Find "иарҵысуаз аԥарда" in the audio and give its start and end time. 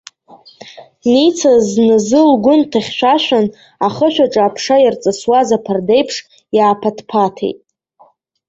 4.81-5.93